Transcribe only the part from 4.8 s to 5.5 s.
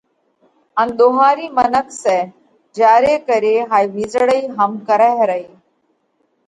ڪرئه رئِي۔